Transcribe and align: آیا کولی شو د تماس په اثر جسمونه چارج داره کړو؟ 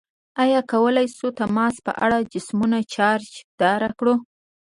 آیا 0.43 0.61
کولی 0.71 1.07
شو 1.15 1.27
د 1.31 1.35
تماس 1.39 1.75
په 1.85 1.91
اثر 2.05 2.21
جسمونه 2.33 2.77
چارج 2.93 3.29
داره 3.61 3.89
کړو؟ 3.99 4.15